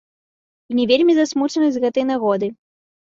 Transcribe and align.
І 0.71 0.77
не 0.79 0.85
вельмі 0.93 1.13
засмучаны 1.19 1.67
з 1.77 1.83
гэтай 1.87 2.09
нагоды. 2.11 2.47